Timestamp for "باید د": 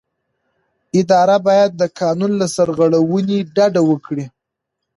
1.47-1.83